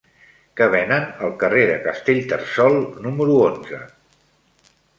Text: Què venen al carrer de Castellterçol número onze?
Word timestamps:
Què 0.59 0.67
venen 0.75 1.05
al 1.27 1.35
carrer 1.43 1.67
de 1.71 1.75
Castellterçol 1.85 2.81
número 3.07 3.39
onze? 3.51 3.85